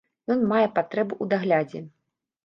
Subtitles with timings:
[0.35, 1.83] Ён мае патрэбу ў даглядзе.